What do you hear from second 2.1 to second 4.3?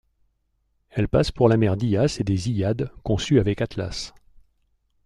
et des Hyades, conçus avec Atlas.